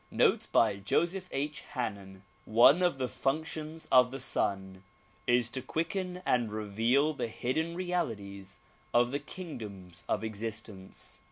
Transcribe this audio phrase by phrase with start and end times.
[0.09, 1.61] Notes by Joseph H.
[1.73, 4.83] Hannen ONE of the functions of the sun
[5.27, 8.59] is to quicken and reveal the hidden realities
[8.95, 11.19] of the kingdoms of existence.